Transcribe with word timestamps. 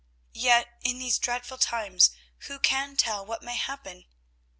Yet, 0.33 0.67
in 0.81 0.97
these 0.97 1.19
dreadful 1.19 1.59
times 1.59 2.09
who 2.47 2.57
can 2.57 2.95
tell 2.95 3.23
what 3.23 3.43
may 3.43 3.55
happen? 3.55 4.05